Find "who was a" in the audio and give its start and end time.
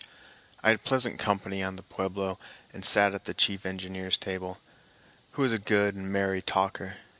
5.33-5.59